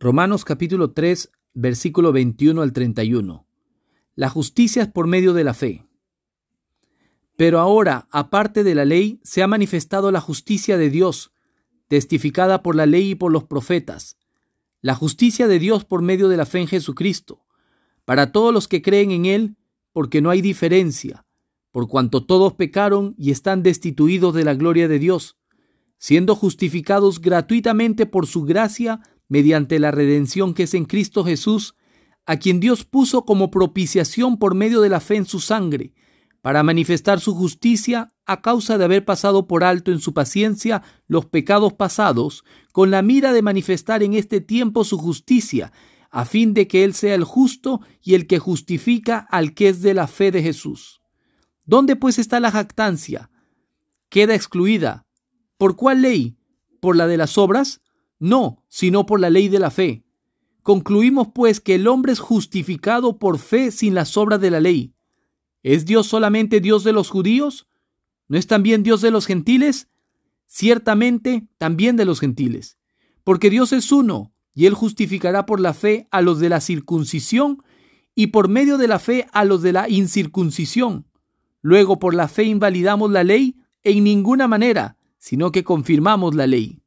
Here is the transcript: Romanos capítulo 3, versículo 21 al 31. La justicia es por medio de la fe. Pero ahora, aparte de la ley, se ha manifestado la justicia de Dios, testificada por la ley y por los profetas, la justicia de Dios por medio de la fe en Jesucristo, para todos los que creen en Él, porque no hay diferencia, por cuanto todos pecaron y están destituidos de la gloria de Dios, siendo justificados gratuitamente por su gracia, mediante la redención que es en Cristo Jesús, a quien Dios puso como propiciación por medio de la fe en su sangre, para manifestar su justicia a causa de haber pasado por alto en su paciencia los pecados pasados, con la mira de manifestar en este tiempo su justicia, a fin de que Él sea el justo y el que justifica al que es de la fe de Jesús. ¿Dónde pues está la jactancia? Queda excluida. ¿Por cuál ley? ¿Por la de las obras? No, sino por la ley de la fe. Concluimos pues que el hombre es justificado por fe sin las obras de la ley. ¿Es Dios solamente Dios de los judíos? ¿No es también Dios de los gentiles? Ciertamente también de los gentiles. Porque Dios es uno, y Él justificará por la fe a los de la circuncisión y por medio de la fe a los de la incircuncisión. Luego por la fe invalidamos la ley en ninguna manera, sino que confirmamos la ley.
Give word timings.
Romanos 0.00 0.44
capítulo 0.44 0.90
3, 0.90 1.30
versículo 1.54 2.10
21 2.12 2.60
al 2.62 2.72
31. 2.72 3.46
La 4.16 4.28
justicia 4.28 4.82
es 4.82 4.88
por 4.88 5.06
medio 5.06 5.32
de 5.34 5.44
la 5.44 5.54
fe. 5.54 5.86
Pero 7.36 7.60
ahora, 7.60 8.08
aparte 8.10 8.64
de 8.64 8.74
la 8.74 8.84
ley, 8.84 9.20
se 9.22 9.44
ha 9.44 9.46
manifestado 9.46 10.10
la 10.10 10.20
justicia 10.20 10.76
de 10.76 10.90
Dios, 10.90 11.32
testificada 11.86 12.60
por 12.60 12.74
la 12.74 12.86
ley 12.86 13.10
y 13.10 13.14
por 13.14 13.30
los 13.30 13.44
profetas, 13.44 14.18
la 14.80 14.96
justicia 14.96 15.46
de 15.46 15.60
Dios 15.60 15.84
por 15.84 16.02
medio 16.02 16.28
de 16.28 16.38
la 16.38 16.46
fe 16.46 16.58
en 16.58 16.66
Jesucristo, 16.66 17.44
para 18.04 18.32
todos 18.32 18.52
los 18.52 18.66
que 18.66 18.82
creen 18.82 19.12
en 19.12 19.26
Él, 19.26 19.56
porque 19.92 20.20
no 20.20 20.30
hay 20.30 20.40
diferencia, 20.40 21.24
por 21.70 21.86
cuanto 21.86 22.24
todos 22.26 22.54
pecaron 22.54 23.14
y 23.16 23.30
están 23.30 23.62
destituidos 23.62 24.34
de 24.34 24.44
la 24.44 24.54
gloria 24.54 24.88
de 24.88 24.98
Dios, 24.98 25.38
siendo 25.98 26.34
justificados 26.34 27.20
gratuitamente 27.20 28.06
por 28.06 28.26
su 28.26 28.42
gracia, 28.42 29.00
mediante 29.28 29.78
la 29.78 29.90
redención 29.90 30.54
que 30.54 30.64
es 30.64 30.74
en 30.74 30.84
Cristo 30.84 31.24
Jesús, 31.24 31.74
a 32.26 32.38
quien 32.38 32.60
Dios 32.60 32.84
puso 32.84 33.24
como 33.24 33.50
propiciación 33.50 34.38
por 34.38 34.54
medio 34.54 34.80
de 34.80 34.88
la 34.88 35.00
fe 35.00 35.16
en 35.16 35.26
su 35.26 35.40
sangre, 35.40 35.92
para 36.40 36.62
manifestar 36.62 37.20
su 37.20 37.34
justicia 37.34 38.12
a 38.26 38.42
causa 38.42 38.76
de 38.76 38.84
haber 38.84 39.04
pasado 39.04 39.46
por 39.46 39.64
alto 39.64 39.90
en 39.92 39.98
su 39.98 40.12
paciencia 40.12 40.82
los 41.06 41.26
pecados 41.26 41.72
pasados, 41.72 42.44
con 42.72 42.90
la 42.90 43.02
mira 43.02 43.32
de 43.32 43.42
manifestar 43.42 44.02
en 44.02 44.14
este 44.14 44.40
tiempo 44.40 44.84
su 44.84 44.98
justicia, 44.98 45.72
a 46.10 46.24
fin 46.24 46.54
de 46.54 46.68
que 46.68 46.84
Él 46.84 46.94
sea 46.94 47.14
el 47.14 47.24
justo 47.24 47.80
y 48.02 48.14
el 48.14 48.26
que 48.26 48.38
justifica 48.38 49.26
al 49.30 49.54
que 49.54 49.68
es 49.68 49.82
de 49.82 49.94
la 49.94 50.06
fe 50.06 50.30
de 50.30 50.42
Jesús. 50.42 51.00
¿Dónde 51.64 51.96
pues 51.96 52.18
está 52.18 52.40
la 52.40 52.50
jactancia? 52.50 53.30
Queda 54.10 54.34
excluida. 54.34 55.06
¿Por 55.56 55.76
cuál 55.76 56.02
ley? 56.02 56.36
¿Por 56.80 56.94
la 56.94 57.06
de 57.06 57.16
las 57.16 57.38
obras? 57.38 57.80
No, 58.18 58.64
sino 58.68 59.06
por 59.06 59.20
la 59.20 59.30
ley 59.30 59.48
de 59.48 59.58
la 59.58 59.70
fe. 59.70 60.04
Concluimos 60.62 61.28
pues 61.34 61.60
que 61.60 61.74
el 61.74 61.86
hombre 61.86 62.12
es 62.12 62.20
justificado 62.20 63.18
por 63.18 63.38
fe 63.38 63.70
sin 63.70 63.94
las 63.94 64.16
obras 64.16 64.40
de 64.40 64.50
la 64.50 64.60
ley. 64.60 64.94
¿Es 65.62 65.84
Dios 65.84 66.06
solamente 66.06 66.60
Dios 66.60 66.84
de 66.84 66.92
los 66.92 67.10
judíos? 67.10 67.66
¿No 68.28 68.38
es 68.38 68.46
también 68.46 68.82
Dios 68.82 69.00
de 69.00 69.10
los 69.10 69.26
gentiles? 69.26 69.88
Ciertamente 70.46 71.48
también 71.58 71.96
de 71.96 72.04
los 72.04 72.20
gentiles. 72.20 72.78
Porque 73.24 73.50
Dios 73.50 73.72
es 73.72 73.92
uno, 73.92 74.32
y 74.54 74.66
Él 74.66 74.74
justificará 74.74 75.46
por 75.46 75.60
la 75.60 75.74
fe 75.74 76.06
a 76.10 76.22
los 76.22 76.38
de 76.38 76.48
la 76.48 76.60
circuncisión 76.60 77.62
y 78.14 78.28
por 78.28 78.48
medio 78.48 78.78
de 78.78 78.88
la 78.88 78.98
fe 78.98 79.26
a 79.32 79.44
los 79.44 79.62
de 79.62 79.72
la 79.72 79.88
incircuncisión. 79.88 81.06
Luego 81.60 81.98
por 81.98 82.14
la 82.14 82.28
fe 82.28 82.44
invalidamos 82.44 83.10
la 83.10 83.24
ley 83.24 83.56
en 83.82 84.04
ninguna 84.04 84.46
manera, 84.46 84.96
sino 85.18 85.50
que 85.50 85.64
confirmamos 85.64 86.34
la 86.34 86.46
ley. 86.46 86.83